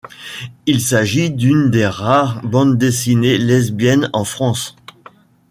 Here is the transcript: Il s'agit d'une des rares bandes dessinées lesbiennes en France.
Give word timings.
Il 0.65 0.81
s'agit 0.81 1.29
d'une 1.29 1.69
des 1.69 1.85
rares 1.85 2.41
bandes 2.41 2.75
dessinées 2.75 3.37
lesbiennes 3.37 4.09
en 4.13 4.23
France. 4.23 4.75